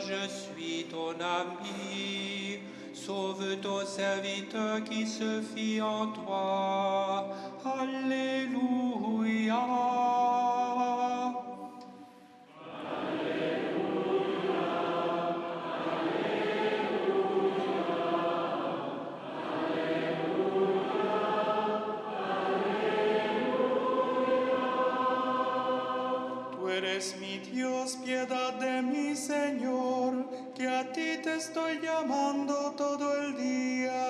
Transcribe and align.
Je 0.00 0.28
suis 0.28 0.84
ton 0.90 1.12
ami. 1.20 2.58
Sauve 2.92 3.56
ton 3.62 3.84
serviteur 3.86 4.82
qui 4.84 5.06
se 5.06 5.42
fie 5.42 5.80
en 5.80 6.08
toi. 6.08 7.28
Alléluia. 7.64 8.60
Estoy 31.40 31.80
llamando 31.80 32.74
todo 32.76 33.16
el 33.16 33.34
día. 33.34 34.09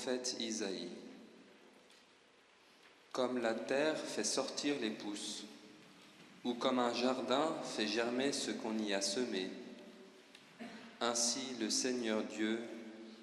Prophète 0.00 0.36
Isaïe. 0.40 0.88
Comme 3.12 3.42
la 3.42 3.52
terre 3.52 3.98
fait 3.98 4.24
sortir 4.24 4.76
les 4.80 4.88
pousses, 4.88 5.44
ou 6.42 6.54
comme 6.54 6.78
un 6.78 6.94
jardin 6.94 7.52
fait 7.64 7.86
germer 7.86 8.32
ce 8.32 8.50
qu'on 8.50 8.78
y 8.78 8.94
a 8.94 9.02
semé, 9.02 9.50
ainsi 11.02 11.40
le 11.60 11.68
Seigneur 11.68 12.22
Dieu 12.22 12.60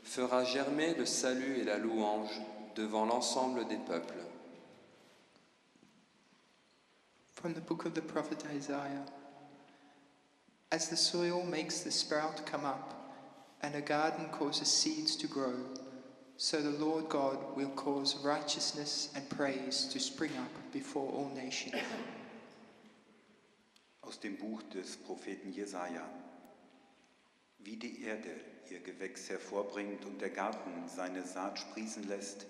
fera 0.04 0.44
germer 0.44 0.94
le 0.94 1.08
salut 1.08 1.58
et 1.58 1.64
la 1.64 1.80
louange 1.80 2.40
devant 2.76 3.06
l'ensemble 3.06 3.68
des 3.68 3.78
peuples. 3.78 4.14
From 7.34 7.56
the 7.56 7.62
book 7.62 7.86
of 7.88 7.96
the 7.96 8.02
prophet 8.02 8.46
Isaiah 8.56 9.06
As 10.70 10.90
the 10.90 10.98
soil 10.98 11.44
makes 11.44 11.80
the 11.80 11.92
sprout 11.92 12.46
come 12.46 12.66
up, 12.66 12.94
and 13.64 13.74
a 13.74 13.82
garden 13.82 14.30
causes 14.30 14.68
seeds 14.68 15.16
to 15.16 15.28
grow, 15.28 15.56
so 16.38 16.62
the 16.62 16.78
Lord 16.86 17.10
God 17.10 17.38
will 17.56 17.72
cause 17.76 18.16
righteousness 18.24 19.10
and 19.16 19.28
praise 19.30 19.90
to 19.92 20.00
spring 20.00 20.32
up 20.38 20.52
before 20.72 21.12
all 21.12 21.30
nations. 21.36 21.76
Aus 24.02 24.20
dem 24.20 24.38
Buch 24.38 24.62
des 24.74 24.98
Propheten 24.98 25.52
Jesaja. 25.52 26.08
Wie 27.60 27.76
die 27.76 28.04
Erde 28.04 28.30
ihr 28.70 28.80
Gewächs 28.80 29.30
hervorbringt 29.30 30.06
und 30.06 30.22
der 30.22 30.30
Garten 30.30 30.88
seine 30.88 31.24
Saat 31.24 31.60
sprießen 31.60 32.08
lässt, 32.08 32.46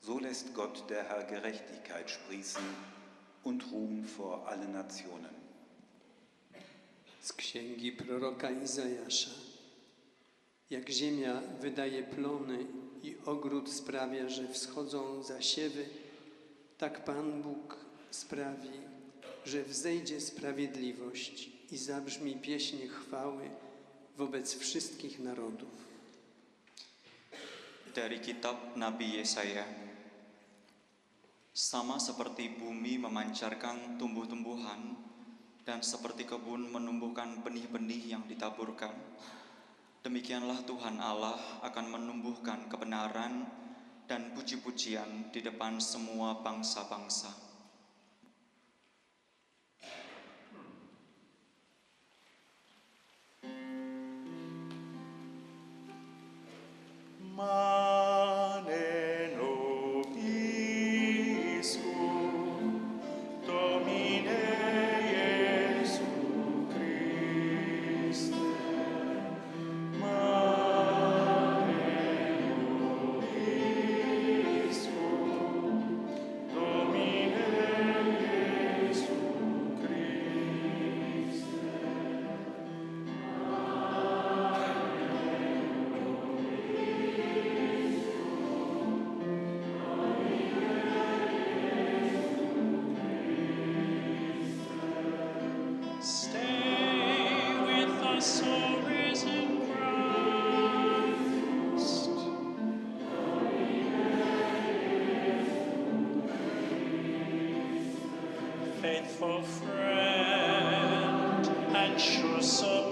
so 0.00 0.18
lässt 0.18 0.54
Gott 0.54 0.90
der 0.90 1.04
Herr 1.04 1.24
Gerechtigkeit 1.24 2.10
sprießen 2.10 2.62
und 3.44 3.70
Ruhm 3.72 4.04
vor 4.04 4.46
allen 4.48 4.72
Nationen. 4.72 5.38
Z 7.20 7.36
księgi 7.36 7.92
proroka 7.92 8.50
Izajasza. 8.50 9.30
Jak 10.70 10.90
ziemia 10.90 11.42
wydaje 11.60 12.02
plony 12.02 12.66
i 13.02 13.16
ogród 13.26 13.70
sprawia, 13.72 14.28
że 14.28 14.48
wschodzą 14.48 15.22
zasiewy, 15.22 15.86
tak 16.78 17.04
Pan 17.04 17.42
Bóg 17.42 17.76
sprawi, 18.10 18.70
że 19.44 19.62
wzejdzie 19.62 20.20
sprawiedliwość 20.20 21.50
i 21.72 21.76
zabrzmi 21.76 22.36
pieśń 22.36 22.76
chwały 22.86 23.50
wobec 24.16 24.54
wszystkich 24.54 25.18
narodów. 25.18 25.88
Dari 27.94 28.20
kitab 28.20 28.76
Nabi 28.76 29.18
Yesaya. 29.18 29.64
Sama 31.54 31.98
seperti 31.98 32.50
bumi 32.50 32.98
memancarkan 32.98 33.98
tumbuh-tumbuhan 33.98 34.94
dan 35.66 35.82
seperti 35.82 36.22
kebun 36.22 36.70
menumbuhkan 36.70 37.42
benih-benih 37.42 38.14
yang 38.14 38.24
ditaburkan, 38.30 38.94
demikianlah 40.08 40.64
Tuhan 40.64 40.96
Allah 41.04 41.36
akan 41.68 41.84
menumbuhkan 41.92 42.64
kebenaran 42.72 43.44
dan 44.08 44.32
puji-pujian 44.32 45.28
di 45.28 45.44
depan 45.44 45.76
semua 45.84 46.40
bangsa-bangsa. 46.40 47.28
Mane 57.36 57.77
Faithful 108.82 109.42
friend 109.42 111.46
and 111.74 112.00
sure 112.00 112.40
support 112.40 112.87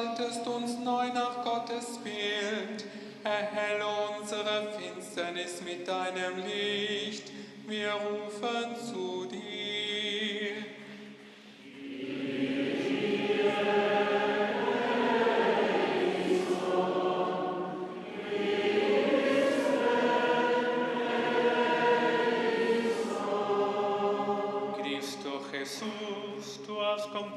gestaltest 0.00 0.46
uns 0.46 0.78
neu 0.78 1.08
nach 1.08 1.44
Gottes 1.44 1.98
Bild. 1.98 2.84
Erhelle 3.22 3.84
unsere 4.18 4.72
Finsternis 4.72 5.60
mit 5.62 5.86
deinem 5.86 6.38
Licht. 6.38 7.30
Wir 7.66 7.92
rufen 7.92 8.76
zu 8.76 9.26
dir. 9.26 9.69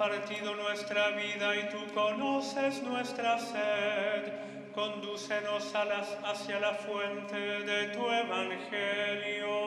Compartido 0.04 0.54
nuestra 0.56 1.12
vida 1.12 1.56
y 1.56 1.70
tú 1.70 1.78
conoces 1.94 2.84
nuestra 2.84 3.40
sed. 3.40 4.34
Condúcenos 4.76 5.74
a 5.76 5.86
las- 5.86 6.18
hacia 6.26 6.60
la 6.60 6.74
fuente 6.74 7.38
de 7.38 7.88
tu 7.96 8.12
evangelio. 8.12 9.63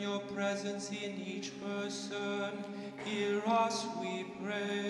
Your 0.00 0.20
presence 0.20 0.90
in 0.90 1.20
each 1.26 1.52
person. 1.60 2.50
Hear 3.04 3.42
us, 3.46 3.86
we 4.00 4.24
pray. 4.42 4.85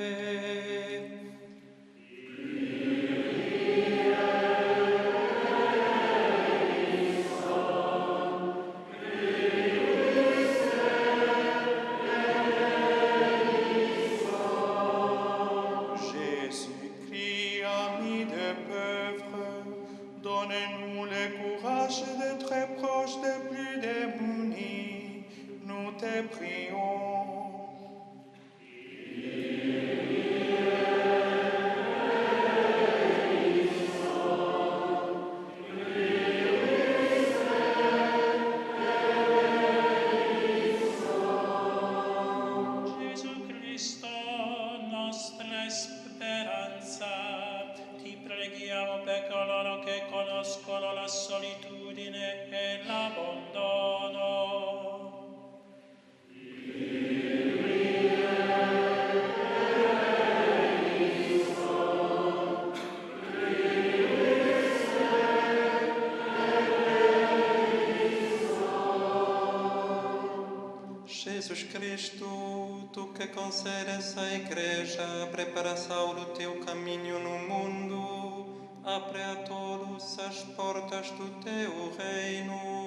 Cristo, 71.96 72.90
tu 72.92 73.06
que 73.14 73.26
concedes 73.28 74.18
à 74.18 74.34
Igreja 74.34 75.02
a 75.22 75.28
preparação 75.28 76.14
do 76.14 76.26
teu 76.34 76.60
caminho 76.60 77.18
no 77.18 77.38
mundo, 77.48 78.68
abre 78.84 79.22
a 79.22 79.36
todos 79.36 80.18
as 80.18 80.42
portas 80.54 81.10
do 81.12 81.30
teu 81.42 81.96
reino. 81.96 82.85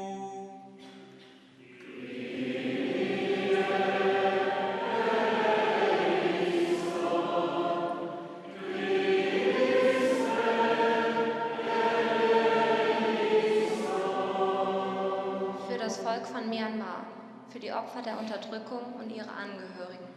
Opfer 17.99 18.11
der 18.11 18.19
Unterdrückung 18.19 18.93
und 18.99 19.11
ihre 19.11 19.29
Angehörigen, 19.29 20.07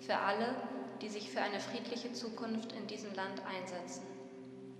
für 0.00 0.16
alle, 0.16 0.54
die 1.02 1.08
sich 1.08 1.30
für 1.30 1.40
eine 1.40 1.60
friedliche 1.60 2.12
Zukunft 2.12 2.72
in 2.72 2.86
diesem 2.86 3.14
Land 3.14 3.42
einsetzen. 3.44 4.02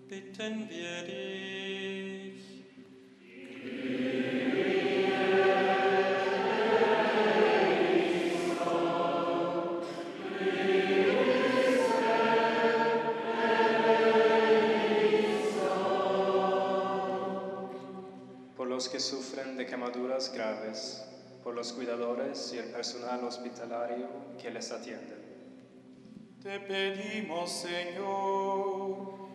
Bitten 0.09 0.69
wir 0.69 1.03
dich. 1.03 2.43
por 18.57 18.67
los 18.67 18.89
que 18.89 18.99
sufren 18.99 19.57
de 19.59 19.67
quemaduras 19.67 20.33
graves, 20.33 21.16
por 21.47 21.55
los 21.55 21.73
cuidadores 21.75 22.53
y 22.55 22.59
el 22.59 22.73
personal 22.73 23.23
hospitalario 23.23 24.09
que 24.37 24.51
les 24.51 24.73
atienden. 24.73 25.23
Te 26.43 26.59
pedimos, 26.59 27.53
Señor. 27.53 29.26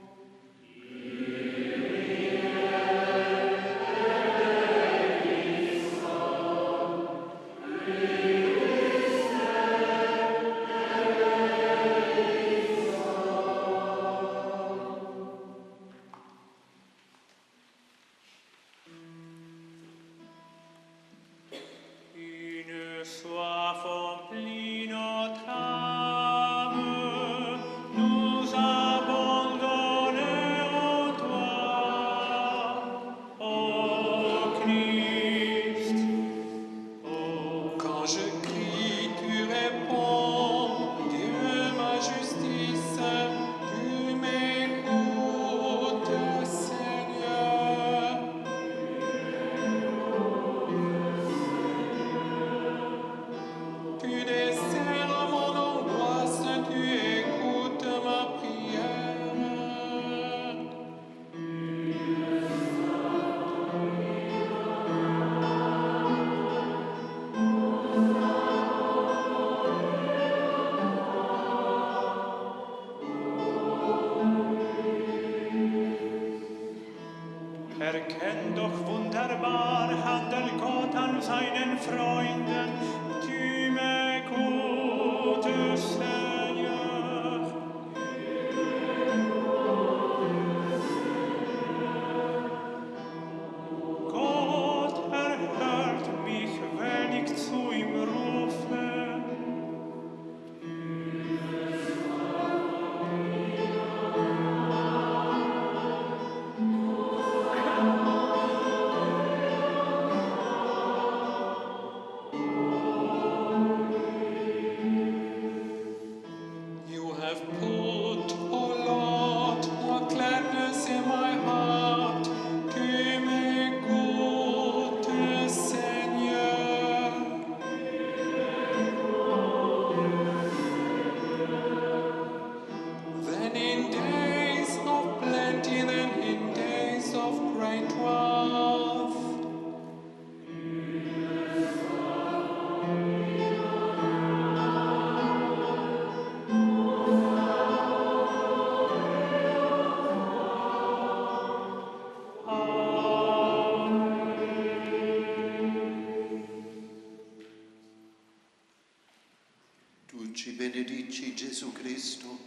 Tu 160.11 160.33
ci 160.33 160.51
benedici 160.51 161.33
Gesù 161.33 161.71
Cristo, 161.71 162.37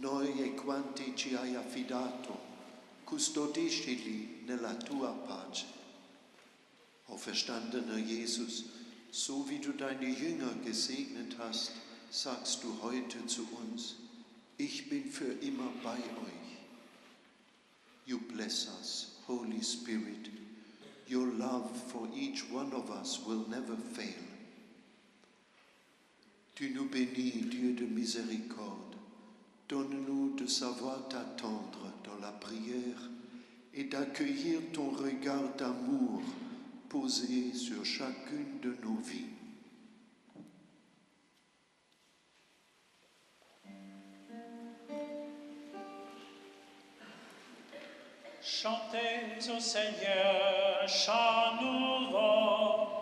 noi 0.00 0.38
e 0.42 0.52
quanti 0.52 1.14
ci 1.16 1.34
hai 1.34 1.54
affidato, 1.54 2.38
custodiscili 3.04 4.42
nella 4.44 4.74
tua 4.74 5.12
pace. 5.12 5.64
O 7.06 7.16
verstandener 7.16 7.96
Jesus, 7.96 8.64
so 9.08 9.42
wie 9.48 9.58
du 9.58 9.72
deine 9.72 10.06
Jünger 10.06 10.52
gesegnet 10.62 11.38
hast, 11.38 11.72
sagst 12.10 12.62
du 12.62 12.76
heute 12.82 13.24
zu 13.24 13.48
uns, 13.62 13.94
ich 14.58 14.90
bin 14.90 15.10
für 15.10 15.32
immer 15.40 15.72
bei 15.82 15.96
euch. 15.96 16.58
You 18.04 18.20
bless 18.20 18.68
us, 18.78 19.12
Holy 19.26 19.62
Spirit. 19.62 20.28
Your 21.08 21.28
love 21.28 21.70
for 21.90 22.06
each 22.14 22.44
one 22.52 22.74
of 22.74 22.90
us 22.90 23.18
will 23.24 23.46
never 23.48 23.78
fail. 23.94 24.25
Tu 26.56 26.70
nous 26.70 26.88
bénis, 26.88 27.48
Dieu 27.50 27.74
de 27.74 27.84
miséricorde. 27.84 28.96
Donne-nous 29.68 30.36
de 30.36 30.46
savoir 30.46 31.06
t'attendre 31.06 31.92
dans 32.02 32.18
la 32.22 32.32
prière 32.32 33.10
et 33.74 33.84
d'accueillir 33.84 34.60
ton 34.72 34.88
regard 34.88 35.54
d'amour 35.58 36.22
posé 36.88 37.52
sur 37.52 37.84
chacune 37.84 38.58
de 38.62 38.74
nos 38.82 38.96
vies. 38.96 39.26
Chantez 48.40 49.52
au 49.54 49.60
Seigneur, 49.60 50.88
chant 50.88 51.60
nouveau. 51.60 52.96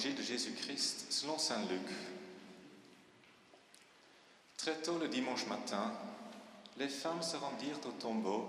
De 0.00 0.22
Jésus-Christ 0.22 1.12
selon 1.12 1.36
Saint 1.36 1.60
Luc. 1.66 1.86
Très 4.56 4.80
tôt 4.80 4.98
le 4.98 5.08
dimanche 5.08 5.46
matin, 5.46 5.92
les 6.78 6.88
femmes 6.88 7.22
se 7.22 7.36
rendirent 7.36 7.86
au 7.86 7.92
tombeau 7.92 8.48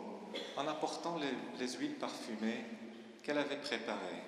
en 0.55 0.65
apportant 0.65 1.17
les, 1.17 1.33
les 1.59 1.73
huiles 1.73 1.95
parfumées 1.95 2.63
qu'elles 3.21 3.37
avaient 3.37 3.59
préparées. 3.59 4.23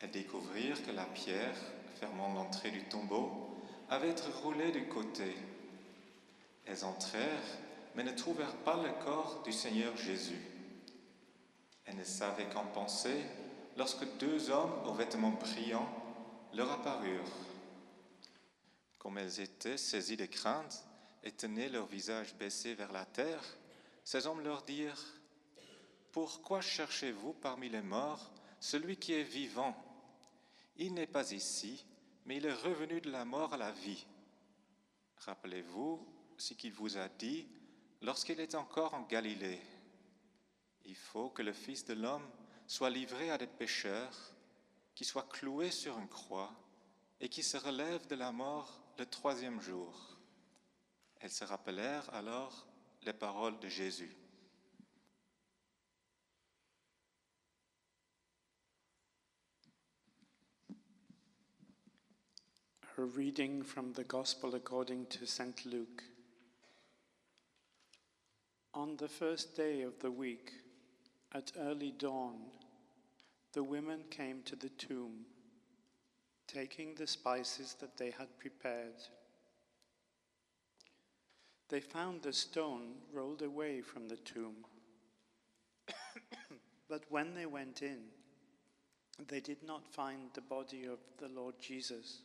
Elles 0.00 0.10
découvrirent 0.10 0.82
que 0.82 0.92
la 0.92 1.04
pierre 1.04 1.58
fermant 2.00 2.32
l'entrée 2.32 2.70
du 2.70 2.84
tombeau 2.84 3.54
avait 3.90 4.12
été 4.12 4.22
roulée 4.42 4.72
du 4.72 4.86
côté. 4.86 5.36
Elles 6.64 6.86
entrèrent, 6.86 7.58
mais 7.96 8.02
ne 8.02 8.12
trouvèrent 8.12 8.56
pas 8.64 8.82
le 8.82 9.04
corps 9.04 9.42
du 9.44 9.52
Seigneur 9.52 9.94
Jésus. 9.98 10.40
Elles 11.84 11.96
ne 11.96 12.04
savaient 12.04 12.48
qu'en 12.48 12.64
penser 12.64 13.26
lorsque 13.76 14.04
deux 14.18 14.50
hommes 14.50 14.86
aux 14.86 14.94
vêtements 14.94 15.30
brillants 15.30 15.88
leur 16.54 16.70
apparurent. 16.70 17.22
Comme 18.98 19.18
elles 19.18 19.40
étaient 19.40 19.76
saisies 19.76 20.16
de 20.16 20.26
crainte 20.26 20.84
et 21.24 21.32
tenaient 21.32 21.68
leur 21.68 21.86
visage 21.86 22.34
baissé 22.36 22.74
vers 22.74 22.92
la 22.92 23.04
terre, 23.04 23.42
ces 24.04 24.26
hommes 24.26 24.42
leur 24.42 24.62
dirent 24.62 25.04
Pourquoi 26.12 26.60
cherchez-vous 26.60 27.32
parmi 27.34 27.68
les 27.68 27.82
morts 27.82 28.30
celui 28.60 28.96
qui 28.96 29.14
est 29.14 29.24
vivant? 29.24 29.76
Il 30.76 30.94
n'est 30.94 31.06
pas 31.06 31.32
ici, 31.32 31.84
mais 32.26 32.36
il 32.36 32.46
est 32.46 32.52
revenu 32.52 33.00
de 33.00 33.10
la 33.10 33.24
mort 33.24 33.54
à 33.54 33.56
la 33.56 33.72
vie. 33.72 34.06
Rappelez-vous 35.16 36.06
ce 36.36 36.54
qu'il 36.54 36.72
vous 36.72 36.96
a 36.96 37.08
dit 37.08 37.48
lorsqu'il 38.00 38.40
est 38.40 38.54
encore 38.54 38.94
en 38.94 39.02
Galilée. 39.02 39.60
Il 40.84 40.96
faut 40.96 41.28
que 41.30 41.42
le 41.42 41.52
Fils 41.52 41.84
de 41.84 41.94
l'homme 41.94 42.28
soit 42.72 42.88
livré 42.88 43.30
à 43.30 43.36
des 43.36 43.46
pécheurs, 43.46 44.34
qui 44.94 45.04
soit 45.04 45.28
cloué 45.28 45.70
sur 45.70 45.98
une 45.98 46.08
croix 46.08 46.50
et 47.20 47.28
qui 47.28 47.42
se 47.42 47.58
relève 47.58 48.06
de 48.06 48.14
la 48.14 48.32
mort 48.32 48.80
le 48.98 49.04
troisième 49.04 49.60
jour. 49.60 50.16
Elles 51.20 51.30
se 51.30 51.44
rappelèrent 51.44 52.08
alors 52.14 52.66
les 53.02 53.12
paroles 53.12 53.58
de 53.58 53.68
Jésus. 53.68 54.16
Reading 62.96 63.62
from 63.62 63.92
the 63.92 64.06
Gospel 64.06 64.54
according 64.54 65.04
to. 65.08 65.26
Luke. 65.68 66.04
On 68.72 68.96
the 68.96 69.08
first 69.08 69.54
day 69.58 69.82
of 69.82 69.98
the 69.98 70.10
week, 70.10 70.52
at 71.34 71.52
early 71.58 71.92
dawn, 71.92 72.61
the 73.52 73.62
women 73.62 74.04
came 74.10 74.42
to 74.44 74.56
the 74.56 74.70
tomb, 74.70 75.26
taking 76.48 76.94
the 76.94 77.06
spices 77.06 77.76
that 77.80 77.96
they 77.96 78.10
had 78.10 78.38
prepared. 78.38 78.94
They 81.68 81.80
found 81.80 82.22
the 82.22 82.32
stone 82.32 82.94
rolled 83.12 83.42
away 83.42 83.80
from 83.80 84.08
the 84.08 84.16
tomb. 84.16 84.56
but 86.88 87.04
when 87.08 87.34
they 87.34 87.46
went 87.46 87.82
in, 87.82 88.00
they 89.28 89.40
did 89.40 89.62
not 89.62 89.86
find 89.86 90.30
the 90.34 90.40
body 90.40 90.84
of 90.84 90.98
the 91.18 91.28
Lord 91.28 91.54
Jesus. 91.60 92.20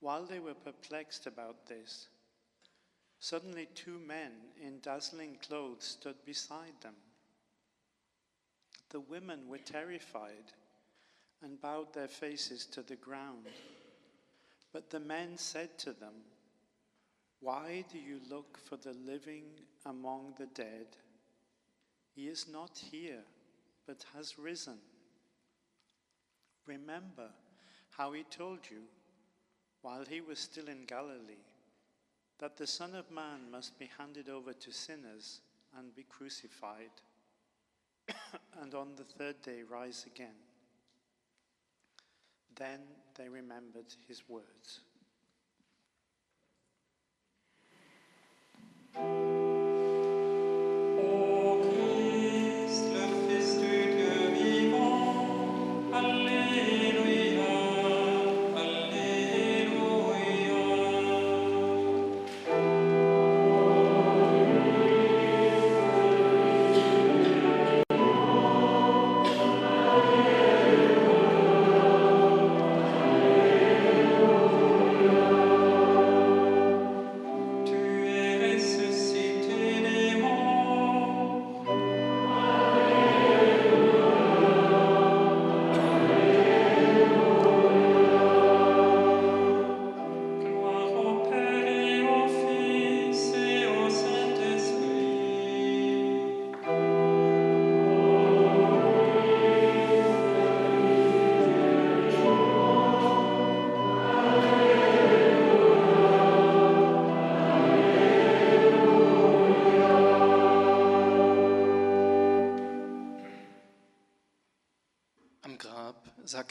While 0.00 0.24
they 0.24 0.38
were 0.38 0.54
perplexed 0.54 1.26
about 1.26 1.66
this, 1.66 2.08
suddenly 3.18 3.68
two 3.74 3.98
men 3.98 4.32
in 4.60 4.80
dazzling 4.80 5.38
clothes 5.46 5.84
stood 5.84 6.16
beside 6.24 6.80
them. 6.80 6.94
The 8.90 9.00
women 9.00 9.48
were 9.48 9.58
terrified 9.58 10.52
and 11.42 11.60
bowed 11.60 11.92
their 11.92 12.08
faces 12.08 12.66
to 12.66 12.82
the 12.82 12.96
ground. 12.96 13.46
But 14.72 14.90
the 14.90 15.00
men 15.00 15.38
said 15.38 15.78
to 15.80 15.92
them, 15.92 16.14
Why 17.40 17.84
do 17.92 17.98
you 17.98 18.20
look 18.30 18.58
for 18.58 18.76
the 18.76 18.94
living 18.94 19.44
among 19.84 20.34
the 20.38 20.46
dead? 20.46 20.86
He 22.14 22.28
is 22.28 22.46
not 22.48 22.78
here, 22.90 23.22
but 23.86 24.04
has 24.14 24.38
risen. 24.38 24.78
Remember 26.66 27.30
how 27.90 28.12
he 28.12 28.24
told 28.24 28.60
you 28.70 28.82
while 29.82 30.04
he 30.04 30.20
was 30.20 30.38
still 30.38 30.68
in 30.68 30.84
Galilee 30.84 31.44
that 32.38 32.56
the 32.56 32.66
Son 32.66 32.94
of 32.94 33.10
Man 33.10 33.50
must 33.50 33.78
be 33.78 33.88
handed 33.98 34.28
over 34.28 34.52
to 34.52 34.72
sinners 34.72 35.40
and 35.76 35.94
be 35.94 36.02
crucified, 36.02 36.90
and 38.62 38.74
on 38.74 38.88
the 38.96 39.04
third 39.04 39.40
day 39.42 39.62
rise 39.68 40.06
again. 40.06 40.36
Then 42.56 42.80
they 43.16 43.28
remembered 43.28 43.94
his 44.08 44.22
words. 44.28 44.80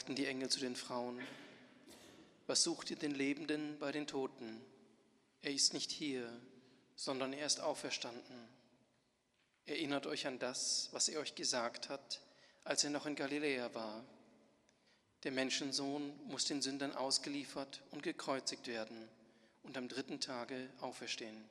Sagten 0.06 0.22
die 0.22 0.26
Engel 0.26 0.48
zu 0.48 0.60
den 0.60 0.76
Frauen, 0.76 1.20
was 2.46 2.62
sucht 2.62 2.90
ihr 2.90 2.96
den 2.96 3.12
Lebenden 3.12 3.76
bei 3.80 3.90
den 3.90 4.06
Toten? 4.06 4.64
Er 5.42 5.52
ist 5.52 5.72
nicht 5.72 5.90
hier, 5.90 6.32
sondern 6.94 7.32
er 7.32 7.44
ist 7.44 7.58
auferstanden. 7.58 8.48
Erinnert 9.64 10.06
euch 10.06 10.28
an 10.28 10.38
das, 10.38 10.90
was 10.92 11.08
er 11.08 11.18
euch 11.18 11.34
gesagt 11.34 11.88
hat, 11.88 12.20
als 12.62 12.84
er 12.84 12.90
noch 12.90 13.06
in 13.06 13.16
Galiläa 13.16 13.74
war. 13.74 14.04
Der 15.24 15.32
Menschensohn 15.32 16.16
muss 16.28 16.44
den 16.44 16.62
Sündern 16.62 16.94
ausgeliefert 16.94 17.82
und 17.90 18.04
gekreuzigt 18.04 18.68
werden 18.68 19.08
und 19.64 19.76
am 19.76 19.88
dritten 19.88 20.20
Tage 20.20 20.70
auferstehen. 20.80 21.48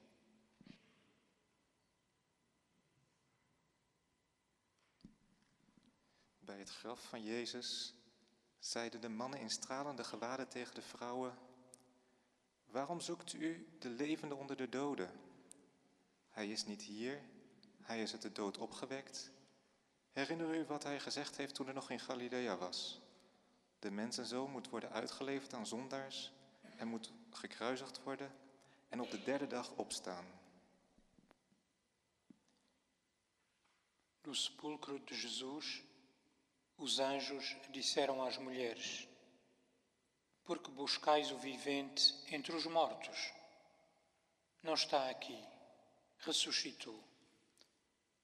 Bij 6.39 6.59
het 6.59 6.69
graf 6.69 7.09
van 7.09 7.23
Jezus 7.23 7.93
zeiden 8.65 9.01
de 9.01 9.09
mannen 9.09 9.39
in 9.39 9.49
stralende 9.49 10.03
gewaden 10.03 10.47
tegen 10.47 10.75
de 10.75 10.81
vrouwen: 10.81 11.37
Waarom 12.65 12.99
zoekt 12.99 13.33
u 13.33 13.67
de 13.79 13.89
levende 13.89 14.35
onder 14.35 14.57
de 14.57 14.69
doden? 14.69 15.11
Hij 16.29 16.49
is 16.49 16.65
niet 16.65 16.81
hier, 16.81 17.21
hij 17.81 18.01
is 18.01 18.11
uit 18.11 18.21
de 18.21 18.31
dood 18.31 18.57
opgewekt. 18.57 19.31
Herinner 20.11 20.55
u 20.55 20.65
wat 20.65 20.83
hij 20.83 20.99
gezegd 20.99 21.37
heeft 21.37 21.55
toen 21.55 21.65
hij 21.65 21.75
nog 21.75 21.89
in 21.89 21.99
Galilea 21.99 22.57
was? 22.57 23.01
De 23.79 23.91
mensenzoon 23.91 24.51
moet 24.51 24.69
worden 24.69 24.91
uitgeleverd 24.91 25.53
aan 25.53 25.67
zondaars 25.67 26.31
en 26.77 26.87
moet 26.87 27.11
gekruisigd 27.29 28.03
worden 28.03 28.31
en 28.89 29.01
op 29.01 29.11
de 29.11 29.23
derde 29.23 29.47
dag 29.47 29.71
opstaan. 29.71 30.25
No 34.21 34.33
sepulcro 34.33 35.03
de 35.03 35.15
Jesus, 35.15 35.83
os 36.77 36.99
anjos 36.99 37.55
disseram 37.69 38.23
às 38.23 38.37
mulheres: 38.37 39.07
Por 40.43 40.59
que 40.59 40.69
buscais 40.71 41.31
o 41.31 41.37
vivente 41.37 42.13
entre 42.29 42.55
os 42.55 42.65
mortos? 42.65 43.33
Não 44.61 44.73
está 44.73 45.09
aqui, 45.09 45.41
ressuscitou. 46.19 47.01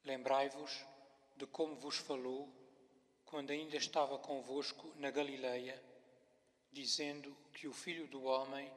Lembrai-vos 0.03 0.85
de 1.37 1.45
como 1.47 1.75
vos 1.75 1.97
falou 1.97 2.51
quando 3.25 3.51
ainda 3.51 3.77
estava 3.77 4.19
convosco 4.19 4.93
na 4.97 5.09
Galileia, 5.09 5.81
dizendo 6.71 7.35
que 7.53 7.67
o 7.67 7.73
Filho 7.73 8.07
do 8.07 8.23
Homem 8.23 8.71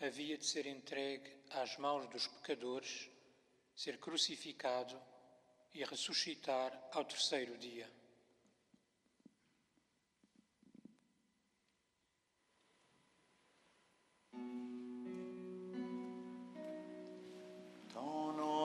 havia 0.00 0.36
de 0.36 0.44
ser 0.44 0.66
entregue 0.66 1.30
às 1.50 1.76
mãos 1.76 2.08
dos 2.08 2.26
pecadores, 2.26 3.08
ser 3.74 3.98
crucificado 3.98 5.00
e 5.72 5.84
ressuscitar 5.84 6.88
ao 6.92 7.04
terceiro 7.04 7.56
dia. 7.56 8.03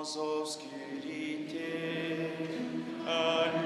Azovskį 0.09 0.69
rytį. 1.03 1.67
Amen. 3.05 3.58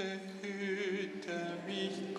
Behüte 0.00 1.58
mich 1.66 2.09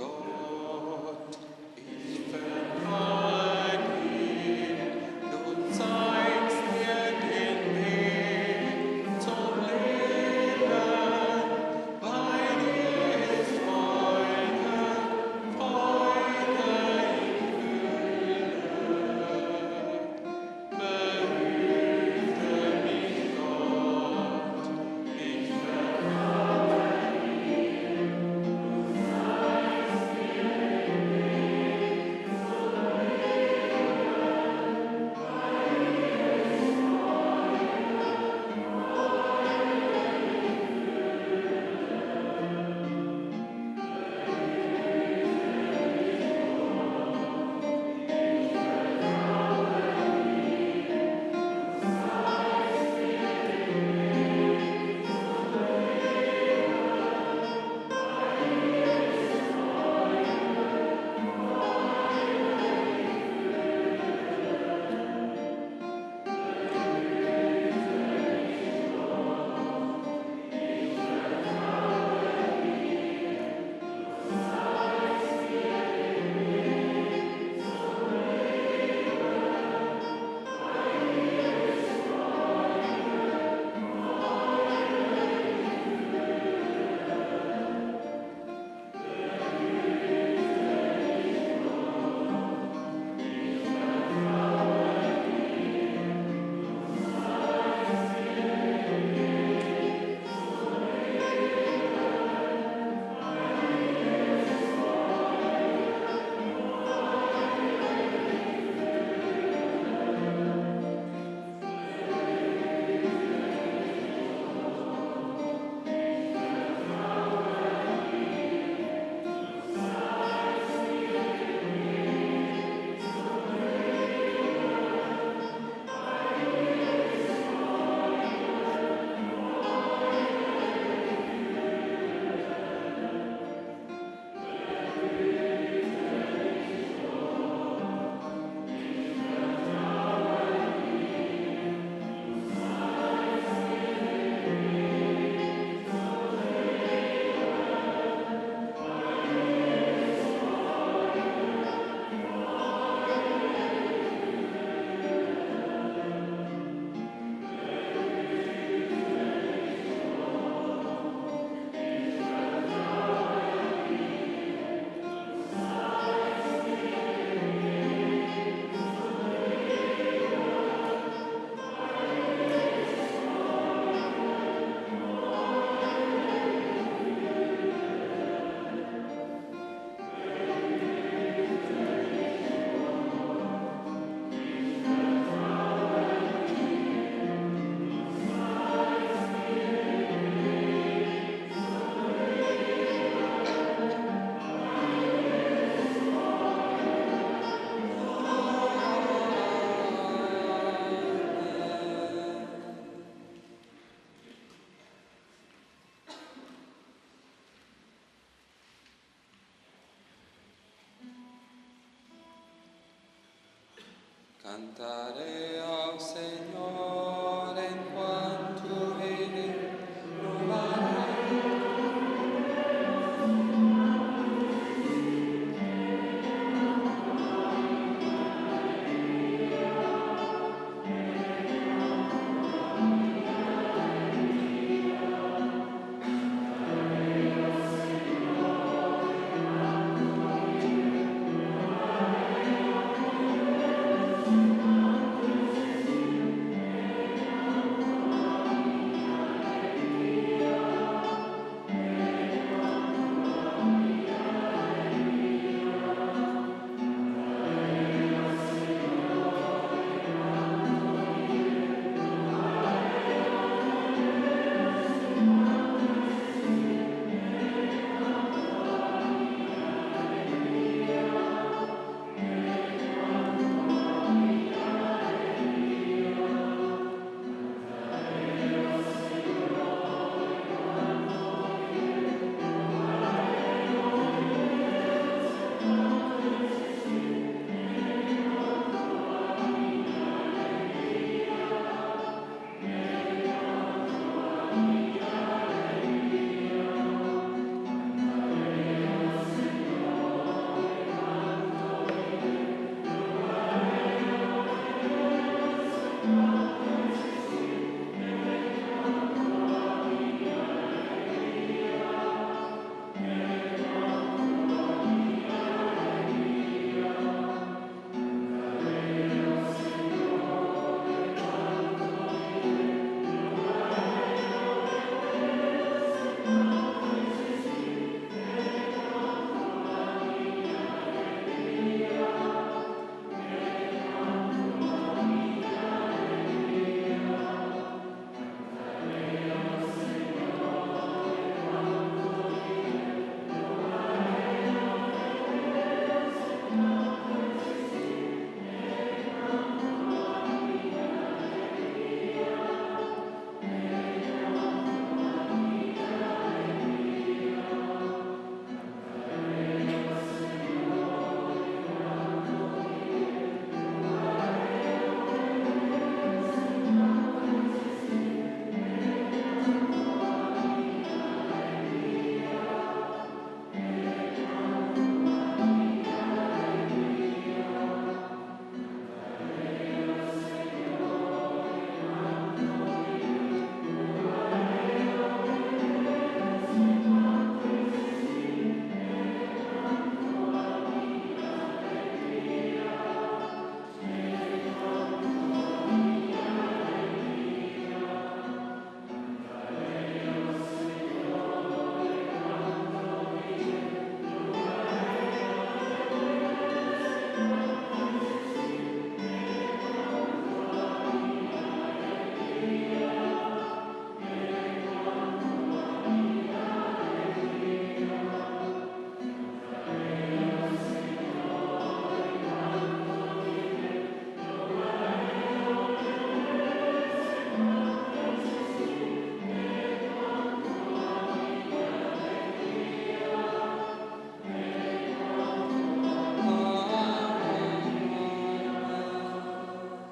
cantare 214.42 215.60
a 215.60 215.71